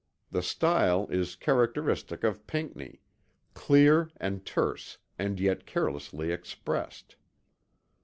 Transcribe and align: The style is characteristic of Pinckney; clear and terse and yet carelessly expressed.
The 0.31 0.41
style 0.41 1.05
is 1.11 1.35
characteristic 1.35 2.23
of 2.23 2.47
Pinckney; 2.47 3.01
clear 3.53 4.09
and 4.17 4.43
terse 4.43 4.97
and 5.19 5.39
yet 5.39 5.67
carelessly 5.67 6.31
expressed. 6.31 7.17